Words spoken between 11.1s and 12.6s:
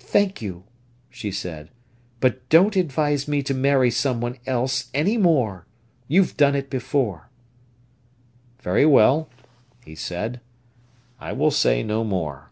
"I will say no more."